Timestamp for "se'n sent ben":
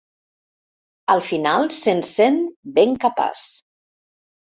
1.79-2.97